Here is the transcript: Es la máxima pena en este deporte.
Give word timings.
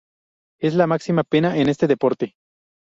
Es 0.59 0.73
la 0.73 0.87
máxima 0.87 1.23
pena 1.23 1.55
en 1.59 1.69
este 1.69 1.85
deporte. 1.85 2.33